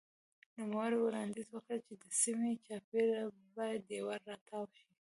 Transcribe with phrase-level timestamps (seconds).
[0.57, 3.21] نوموړي وړاندیز وکړ چې د سیمې چاپېره
[3.57, 4.87] باید دېوال راتاو شي.